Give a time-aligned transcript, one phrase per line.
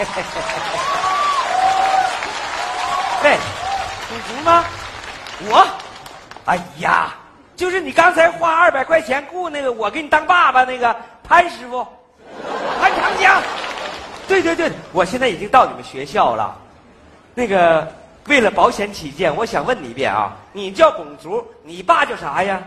[3.22, 3.36] 喂，
[4.08, 4.64] 公主吗？
[5.48, 5.66] 我，
[6.46, 7.12] 哎呀，
[7.56, 11.86] 就是你刚才花二百块钱雇那个我给你当爸爸那个潘师傅，
[12.80, 13.40] 潘长江。
[14.26, 16.56] 对对对，我现在已经到你们学校了。
[17.34, 17.86] 那个，
[18.26, 22.60] 为了保险起见，我想问你一遍啊，你叫龚竹，你爸叫啥呀？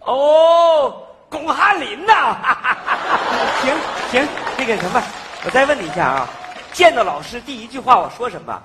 [0.00, 2.36] 哦，巩汉林呐。
[3.62, 3.74] 行
[4.10, 5.02] 行，那个什么，
[5.44, 6.28] 我再问你一下啊，
[6.72, 8.60] 见到老师第一句话我说什么？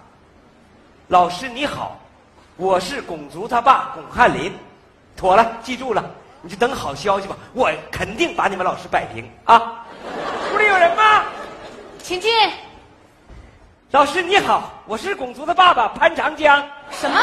[1.07, 1.99] 老师你好，
[2.57, 4.51] 我是巩足他爸巩汉林，
[5.15, 6.03] 妥了，记住了，
[6.41, 9.85] 你就等好消息吧，我肯定把你们老师摆平啊。
[10.53, 11.25] 屋里有人吗？
[12.01, 12.31] 请进。
[13.91, 16.67] 老师你好，我是巩足的爸爸潘长江。
[16.89, 17.21] 什么？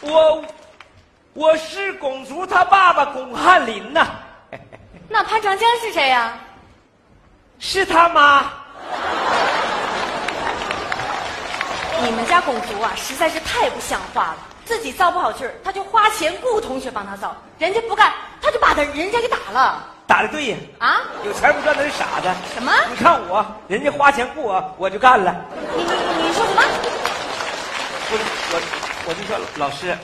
[0.00, 0.44] 我
[1.34, 4.06] 我是龚竹他爸爸巩汉林呐。
[5.08, 6.32] 那潘长江是谁呀？
[7.58, 8.52] 是他妈。
[12.04, 14.36] 你们家龚竹啊，实在是太不像话了。
[14.64, 19.84] 自己造不好句儿，他就花钱雇同学帮他造，人家不干，他就把他人家给打了。
[20.06, 20.56] 打的对呀。
[20.78, 21.00] 啊？
[21.24, 22.28] 有钱不赚那是傻子。
[22.54, 22.72] 什么？
[22.88, 25.34] 你看我，人家花钱雇我，我就干了。
[25.76, 25.90] 你你
[26.28, 26.62] 你说什么？
[28.08, 28.60] 不是我
[29.08, 29.96] 我就说老师，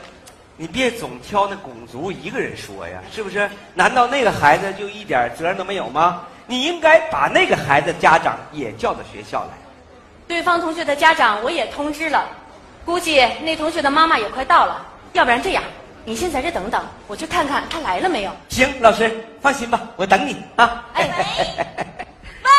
[0.61, 3.49] 你别总挑那拱卒一个人说呀，是不是？
[3.73, 6.21] 难道那个孩子就一点责任都没有吗？
[6.45, 9.57] 你应该把那个孩子家长也叫到学校来。
[10.29, 12.29] 对方同学的家长我也通知了，
[12.85, 14.85] 估计那同学的妈妈也快到了。
[15.15, 15.63] 要不然这样，
[16.05, 18.33] 你先在这等等，我去看看他来了没有。
[18.51, 20.85] 行，老师放心吧，我等你啊。
[20.93, 21.25] 哎喂，
[22.45, 22.51] 喂，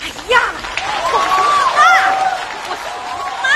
[0.00, 0.40] 哎呀，
[1.12, 1.42] 龚竹
[1.76, 1.80] 妈，
[2.68, 3.48] 我是龚竹妈，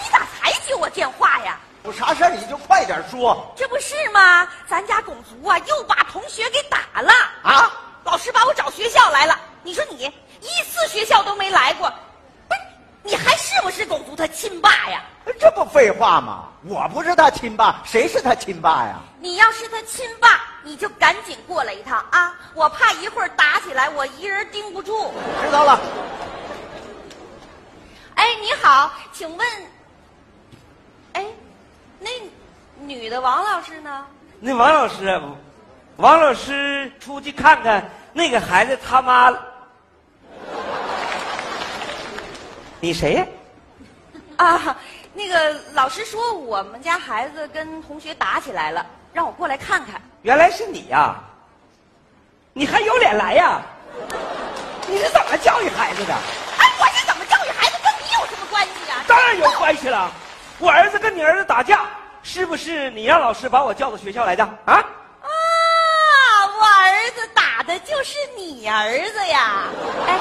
[0.00, 1.58] 你咋才接我电话呀？
[1.88, 4.46] 有啥事儿你就快点说这不是吗？
[4.68, 7.10] 咱家拱卒啊，又把同学给打了
[7.42, 7.72] 啊！
[8.04, 9.40] 老师把我找学校来了。
[9.62, 11.88] 你说你一次学校都没来过，
[12.46, 12.60] 不是？
[13.04, 15.02] 你还是不是龚竹他亲爸呀？
[15.40, 16.50] 这不废话吗？
[16.66, 18.96] 我不是他亲爸，谁是他亲爸呀？
[19.18, 22.36] 你要是他亲爸，你就赶紧过来一趟啊！
[22.52, 25.10] 我怕一会儿打起来，我一人盯不住。
[25.42, 25.80] 知道了。
[28.16, 29.48] 哎，你好，请问，
[31.14, 31.24] 哎，
[32.00, 32.08] 那
[32.88, 34.06] 女的王老师呢？
[34.40, 35.20] 那王老师，
[35.96, 39.36] 王老师出去看看那个孩子他妈。
[42.80, 43.26] 你谁呀？
[44.36, 44.76] 啊，
[45.12, 50.00] 那个老师说我们家孩子跟同学打起来了，让我过来看看。
[50.22, 51.16] 原来是你呀！
[52.54, 53.60] 你还有脸来呀？
[54.86, 56.14] 你是怎么教育孩子的？
[56.14, 59.04] 哎，我是怎么教育孩子，跟你有什么关系啊？
[59.06, 60.10] 当然有关系了。
[60.60, 61.86] 我儿子跟你儿子打架，
[62.22, 64.44] 是不是你让老师把我叫到学校来的？
[64.64, 64.74] 啊？
[64.74, 65.28] 啊，
[66.60, 69.64] 我儿子打的就是你儿子呀！
[70.06, 70.18] 哎，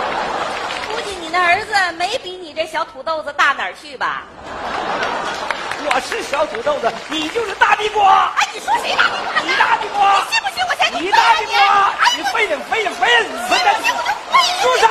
[0.87, 4.23] 估计你那儿子没比你这小土豆子大哪儿去吧？
[5.89, 8.31] 我是小土豆子，你就是大地瓜。
[8.37, 9.41] 哎，你说谁大地瓜？
[9.43, 10.17] 你大地瓜！
[10.17, 11.91] 你信不信我先给你大地瓜！
[11.99, 13.29] 哎你废了，废了，废了！
[13.29, 14.87] 你信不信我就废了住手！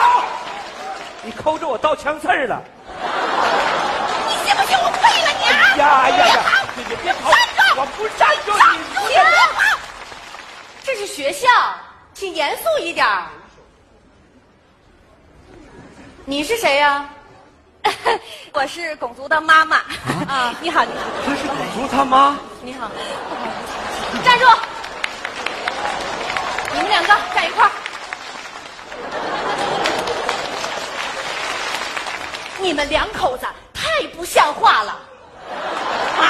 [1.23, 2.63] 你抠着我刀枪刺儿了！
[4.29, 5.77] 你信不信我废了你啊？
[5.77, 6.56] 呀呀呀！
[6.87, 7.31] 好你别跑！
[7.33, 7.81] 站住！
[7.81, 8.57] 我不站住！
[8.57, 9.79] 站你别跑！
[10.85, 11.49] 这是学校，
[12.15, 13.27] 请严肃一点儿。
[16.25, 17.09] 你是谁呀？
[18.53, 19.77] 我是龚竹的妈妈
[20.29, 22.37] 啊你好，你好，这是古竹他妈。
[22.63, 22.89] 你好，
[24.25, 24.47] 站住！
[26.73, 27.71] 你们两个站一块儿。
[32.59, 34.99] 你们两口子太不像话了！
[36.19, 36.25] 啊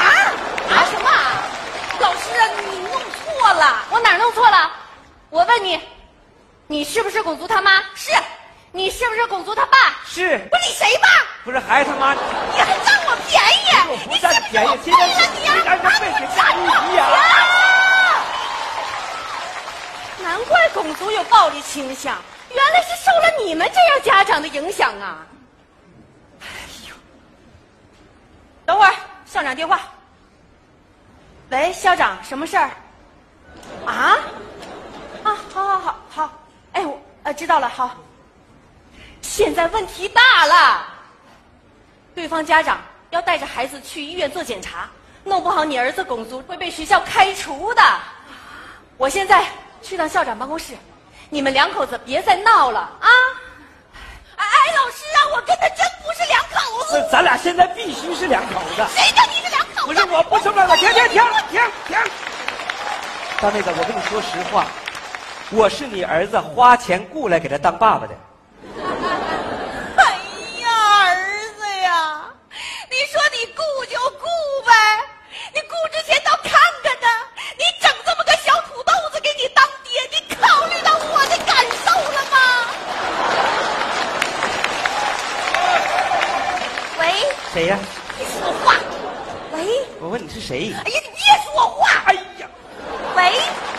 [0.69, 1.43] 啊什么啊？
[2.01, 4.71] 老师啊，你弄错了，我哪儿弄错了？
[5.31, 5.81] 我问你，
[6.69, 7.83] 你是不是龚竹他妈？
[7.97, 8.13] 是，
[8.71, 9.77] 你是不是龚竹他爸？
[10.07, 11.09] 是不是你谁爸？
[11.45, 12.15] 不是孩子他妈？
[12.15, 13.67] 你还占我便宜？
[13.91, 15.55] 我不你占便宜，信不信我今天了你啊？
[15.57, 16.57] 你让这被你下一
[16.93, 17.03] 级啊！
[20.23, 22.17] 难怪龚竹有暴力倾向，
[22.51, 25.27] 原来是受了你们这样家长的影响啊！
[26.43, 26.47] 哎
[26.89, 26.95] 呦，
[28.65, 28.95] 等会儿，
[29.25, 29.81] 校长电话。
[31.51, 32.71] 喂，校长，什么事儿？
[33.87, 34.19] 啊？
[35.25, 36.33] 啊，好好好好，
[36.73, 37.91] 哎，我呃知道了，好。
[39.23, 40.87] 现在问题大了，
[42.15, 42.81] 对方家长
[43.11, 44.89] 要带着孩子去医院做检查，
[45.25, 47.83] 弄不好你儿子龚足会被学校开除的。
[48.97, 49.45] 我现在
[49.83, 50.77] 去趟校长办公室，
[51.29, 53.09] 你们两口子别再闹了啊！
[54.37, 57.01] 哎哎，老师啊，我跟他真不是两口子。
[57.01, 58.87] 那咱俩现在必须是两口子。
[58.95, 59.95] 谁叫你是两口子？
[59.95, 61.99] 不是我不承认了，停停停停停！
[63.39, 64.67] 大妹子，我跟你说实话，
[65.51, 68.15] 我是你儿子花钱雇来给他当爸爸的。
[69.97, 70.05] 哎
[70.63, 70.71] 呀，
[71.05, 71.15] 儿
[71.59, 72.25] 子呀，
[72.89, 73.63] 你说你顾
[73.93, 74.27] 就顾
[74.65, 74.73] 呗，
[75.53, 76.51] 你顾之前倒看
[76.83, 77.07] 看呢，
[77.59, 81.55] 你整这么个小土豆子给你当爹，你考虑到我的感
[81.85, 82.37] 受了吗？
[86.99, 87.05] 喂，
[87.53, 87.79] 谁呀？
[88.17, 88.75] 别说话。
[89.53, 90.73] 喂，我问你是谁？
[90.73, 91.21] 哎呀，你别
[91.53, 91.87] 说话。
[92.07, 92.49] 哎呀，
[93.15, 93.33] 喂，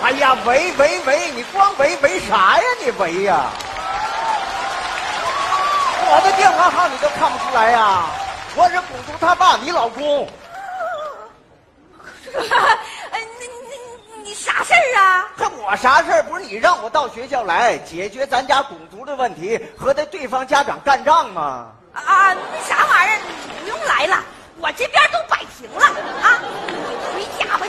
[0.07, 2.63] 哎呀，喂喂喂，你光喂喂啥呀？
[2.81, 3.50] 你喂呀？
[6.09, 8.06] 我的电话号你都看不出来呀？
[8.56, 10.25] 我是公主他爸，你老公。
[13.12, 15.27] 哎，你你你啥事儿啊？
[15.36, 16.24] 还我啥事儿？
[16.24, 21.68] 不是你让我到学校来解决咱家公族的问题，和那对方家长干仗吗？
[21.94, 24.24] 啊，那啥玩意儿，你不用来了，
[24.62, 25.86] 我这边都摆平了
[26.24, 26.74] 啊，你
[27.13, 27.68] 回家吧。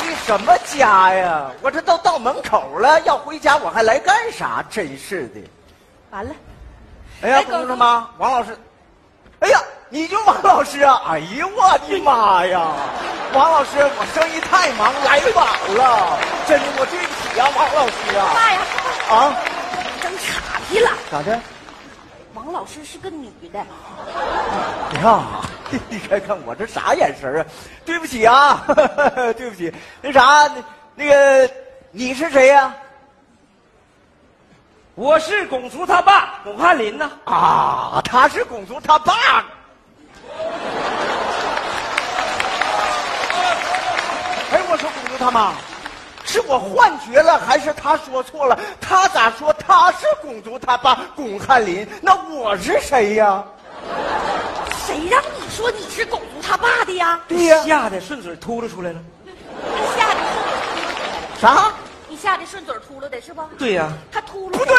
[0.00, 1.52] 回什么家呀？
[1.62, 4.64] 我这都到门口了，要回家我还来干啥？
[4.68, 5.40] 真是的！
[6.10, 6.34] 完了，
[7.22, 8.58] 哎呀，哎公主妈，王老师，
[9.38, 11.00] 哎呀，你就王老师啊！
[11.06, 12.72] 哎呀，我的妈呀！
[13.34, 15.46] 王老师，我生意太忙，来晚
[15.76, 16.18] 了，
[16.48, 18.26] 真的，我对不起啊，王老师啊！
[18.34, 18.60] 妈呀，
[19.08, 19.36] 啊，
[20.02, 20.90] 整岔劈了。
[21.08, 21.38] 咋的？
[22.46, 23.58] 王老师是个女的，
[25.02, 25.24] 呀，
[25.90, 27.46] 你看看我这啥眼神啊？
[27.84, 28.64] 对不起啊，
[29.36, 29.72] 对不起。
[30.00, 30.62] 那啥，那
[30.94, 31.50] 那个
[31.90, 32.72] 你是谁呀、
[34.94, 37.10] 我是巩叔他爸巩汉林呐。
[37.24, 38.00] 啊？
[38.04, 39.12] 他是公主他爸。
[44.52, 45.52] 哎，我说公主他妈，
[46.26, 48.58] 是我幻觉了，还是他说错了？
[48.80, 51.86] 他咋说他是公主他爸巩汉林？
[52.02, 53.42] 那我是谁呀？
[54.86, 57.20] 谁让你说你是巩族他爸的呀？
[57.28, 58.98] 对呀、吓得顺嘴秃噜出来了。
[59.24, 59.30] 你
[59.96, 60.20] 吓得
[61.40, 61.72] 啥？
[62.08, 63.42] 你吓得顺嘴秃噜的是不？
[63.58, 64.74] 对呀、他秃噜不对！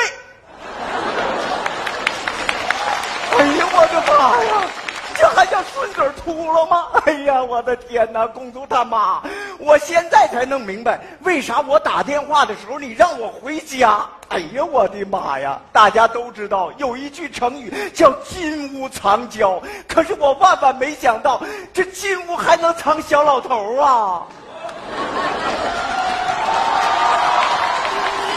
[3.38, 4.68] 哎呀，我的妈呀！
[5.16, 6.88] 这还叫顺嘴秃噜吗？
[7.06, 8.28] 哎呀，我的天哪！
[8.28, 9.22] 公主他妈，
[9.60, 14.06] 我现在才弄明白，为啥我打电话的时候你让我回家。
[14.30, 15.58] 哎呀，我的妈呀！
[15.72, 21.42] 大家都知道有一句成语叫“金屋藏娇”，可是我万万没想到，
[21.74, 24.28] 这金屋还能藏小老头啊！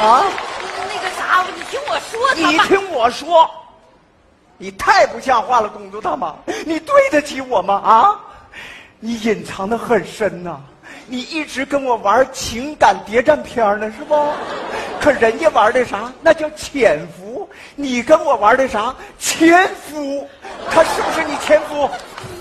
[0.00, 0.22] 啊！
[0.88, 3.50] 那个啥，你听我说，你听我说，
[4.58, 7.75] 你太不像话了，公主大妈，你对得起我吗？
[7.84, 8.20] 啊，
[9.00, 10.61] 你隐藏的很深呐、
[11.12, 14.32] 你一直跟我玩情感谍战片呢，是不？
[15.00, 16.12] 可人家玩的啥？
[16.22, 17.50] 那叫潜伏。
[17.74, 18.94] 你跟我玩的啥？
[19.18, 20.28] 潜伏。
[20.70, 21.90] 他是不是你前夫？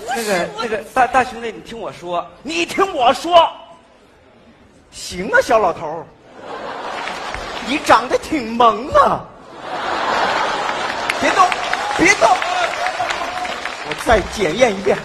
[0.06, 3.50] 那个那个大大兄弟，你听我说，你听我说。
[4.92, 6.06] 行啊，小老头儿
[7.66, 9.26] 你长得挺萌啊！
[11.20, 11.44] 别动，
[11.98, 12.28] 别动！
[13.88, 14.96] 我再检验一遍，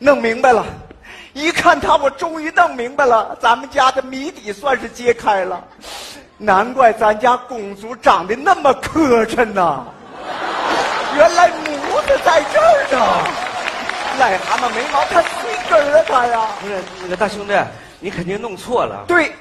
[0.00, 0.66] 弄明白了。
[1.32, 5.62] 一看他，我终于弄明白了，咱们家的谜底算是揭开了。
[6.36, 9.84] 难怪咱家公主长得那么磕碜呐、
[11.14, 12.98] 原来模子在这儿呢。
[14.18, 16.48] 癞蛤蟆没毛，它碎根儿啊，它呀。
[16.60, 17.54] 不是那个大兄弟，
[18.00, 19.04] 你肯定弄错了。
[19.06, 19.32] 对，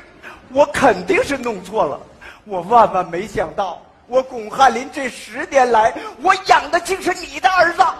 [0.49, 1.99] 我肯定是弄错了。
[2.45, 7.95] 我万万没想到，我巩汉林这十年来，我养的竟是你的儿子啊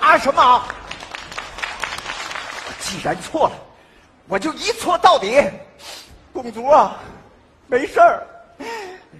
[0.00, 0.18] 啊！
[0.18, 0.66] 什么啊？
[2.92, 3.52] 既然错了，
[4.28, 5.42] 我就一错到底。
[6.30, 6.98] 公主啊，
[7.66, 8.22] 没事儿，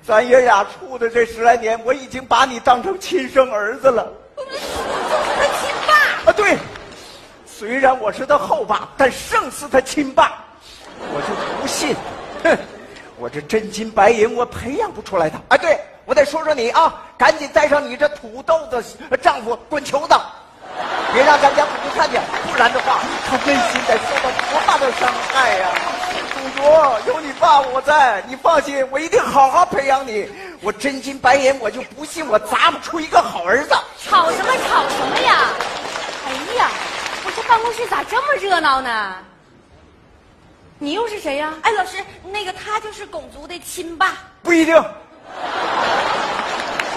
[0.06, 4.12] 咱爷俩处的这十来年，我已经把你当成亲生儿子了。
[4.36, 4.58] 就是
[5.36, 6.30] 他亲爸。
[6.30, 6.58] 啊，对，
[7.46, 10.44] 虽然我是他后爸，但胜似他亲爸。
[11.00, 11.96] 我就不信，
[12.44, 12.58] 哼，
[13.18, 15.40] 我这真金白银我培养不出来他。
[15.48, 18.84] 啊，对，我再说说你啊，赶紧带上你这土豆子
[19.22, 20.14] 丈夫滚球子，
[21.12, 25.68] 别让咱家公主看见，不然的话，她内心得受到多大的伤害呀、
[26.34, 26.62] 公主，
[27.12, 30.28] 有你爸我在，你放心，我一定好好培养你。
[30.62, 33.74] 我真金白银，我就不信我砸不出一个好儿子。
[34.00, 35.50] 吵什么吵什么呀？
[36.26, 36.70] 哎呀，
[37.26, 39.16] 我这办公室咋这么热闹呢？
[40.78, 41.52] 你又是谁呀？
[41.62, 42.02] 哎，老师，
[42.32, 44.14] 那个他就是拱族的亲爸。
[44.42, 44.74] 不一定。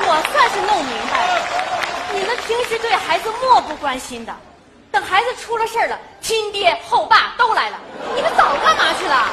[0.07, 1.41] 我算是弄明白了，
[2.15, 4.33] 你们平时对孩子漠不关心的，
[4.89, 7.77] 等孩子出了事儿了，亲爹后爸都来了，
[8.15, 9.27] 你们早干嘛去了？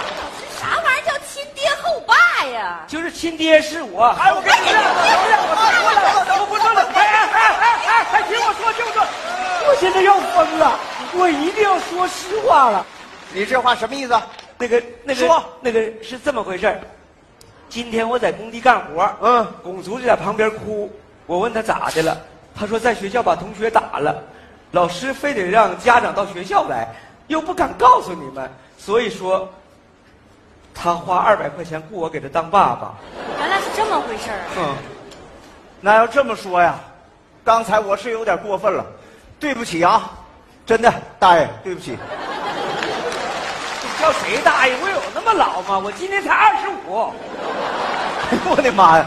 [0.61, 2.81] 啥玩意儿叫亲爹后爸呀？
[2.89, 4.07] 就是亲爹是我。
[4.21, 4.91] 哎，我跟你让我
[5.31, 5.91] 让我
[6.27, 9.07] 说了，我不说了，哎哎哎哎哎哎，听我说，听我说，
[9.69, 10.79] 我现在要疯了，
[11.15, 12.85] 我一定要说实话了。
[13.33, 14.21] 你这话什么意思？
[14.59, 16.81] 那个那个说那个是这么回事儿
[17.69, 20.91] 今天我在工地干活，嗯龚族就在旁边哭。
[21.27, 22.21] 我问他咋的了，
[22.55, 24.23] 他说在学校把同学打了，
[24.71, 26.87] 老师非得让家长到学校来，
[27.27, 29.49] 又不敢告诉你们，所以说
[30.75, 32.95] 他花二百块钱雇我给他当爸爸。
[33.39, 34.49] 原来是这么回事儿啊！
[34.59, 34.75] 嗯，
[35.81, 36.79] 那要这么说呀，
[37.45, 38.85] 刚才我是有点过分了，
[39.41, 40.11] 对不起啊，
[40.65, 41.93] 真的，大爷，对不起。
[43.83, 44.75] 你叫谁大爷？
[44.83, 45.79] 我有那么老吗？
[45.79, 47.13] 我今年才二十五。
[48.31, 49.07] 哎 呦我的妈呀，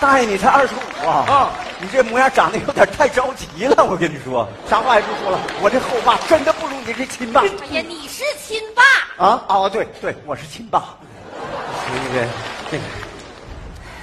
[0.00, 1.24] 大爷你才二十五啊！
[1.28, 1.50] 啊
[1.82, 9.44] 你这模样长得有点太着急了，我跟你说，啥话也不说了，我这后爸真的不如你这亲爸哎呀，你是亲爸，啊！
[9.48, 10.94] 哦，对对，我是亲爸，
[11.88, 12.28] 那个
[12.70, 12.84] 那个，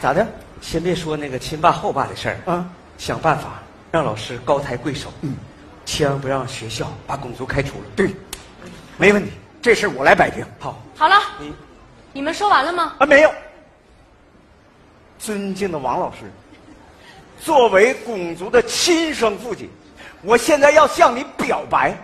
[0.02, 0.26] 咋的？
[0.60, 2.66] 先别说那个亲爸后爸的事儿啊，
[2.98, 5.36] 想办法让老师高抬贵手，嗯，
[5.86, 7.86] 千万不让学校把龚族开除了。
[7.96, 8.10] 对，
[8.98, 9.32] 没问题，
[9.62, 10.44] 这事我来摆平。
[10.60, 11.54] 好，好了，你
[12.12, 12.96] 你们说完了吗？
[12.98, 13.32] 啊，没有。
[15.20, 16.32] 尊敬的王老师，
[17.44, 19.70] 作为龚族的亲生父亲，
[20.22, 21.96] 我现在要向你表白，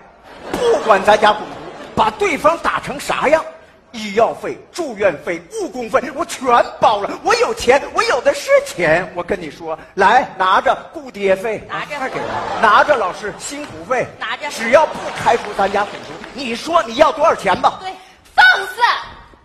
[0.52, 1.56] 不管咱家龚族
[1.96, 3.44] 把对方打成啥样，
[3.92, 6.46] 医药费、住院费、误工费我全
[6.80, 7.10] 包了。
[7.24, 9.12] 我有钱，我有的是钱。
[9.16, 12.60] 我跟你说，来拿着顾爹费，拿着快给了。
[12.62, 17.80] 拿着老师辛苦费，拿着只要不开除咱家龚族，你说你要多少钱吧？
[17.82, 17.92] 对，
[18.34, 18.82] 放肆！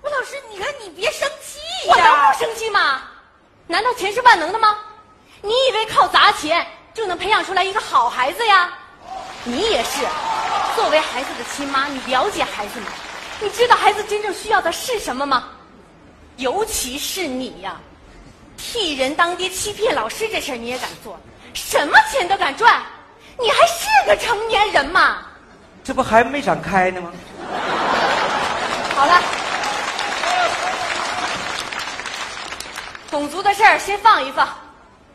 [0.03, 2.39] 我老师，你看你别生气我能不。
[2.39, 3.03] 生气吗？
[3.67, 4.77] 难道钱是万能的吗？
[5.43, 8.71] 你以为靠砸钱就能培养出来一个好孩子呀？
[9.45, 10.01] 你也是，
[10.75, 12.87] 作为孩子的亲妈，你了解孩子吗？
[13.41, 15.45] 你知道孩子真正需要的是什么吗？
[16.37, 17.77] 尤其是你呀，
[18.57, 21.19] 替人当爹、欺骗老师这事儿你也敢做，
[21.55, 22.83] 什么钱都敢赚，
[23.39, 25.19] 你还是个成年人吗？
[25.85, 27.13] 这不还没长开呢吗？
[28.95, 29.23] 好了，
[33.11, 34.49] 种族的事儿先放一放，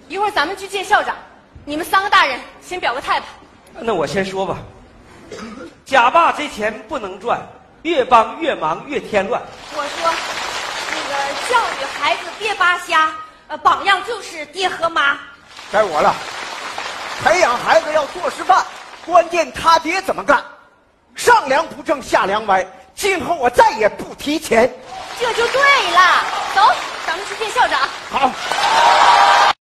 [0.08, 1.16] 一会儿咱们去见校长。
[1.66, 3.28] 你们三个大人先表个态吧。
[3.80, 4.58] 那我先说吧，
[5.86, 7.42] 假爸这钱不能赚，
[7.84, 9.42] 越帮越忙越添乱。
[9.74, 10.14] 我说，
[10.92, 11.14] 那个
[11.50, 13.12] 教育孩子别扒瞎，
[13.48, 15.18] 呃，榜样就是爹和妈。
[15.72, 16.14] 该我了。
[17.24, 18.64] 培养孩子要做示范，
[19.06, 20.44] 关键他爹怎么干，
[21.16, 22.66] 上梁不正下梁歪。
[22.94, 24.72] 今后我再也不提钱。
[25.20, 26.26] 这就对了。
[26.54, 26.62] 走，
[27.08, 27.80] 咱们去见校长。
[28.12, 28.32] 好。